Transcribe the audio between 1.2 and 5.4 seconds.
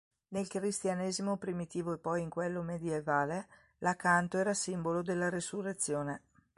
primitivo e poi in quello medievale l'acanto era simbolo della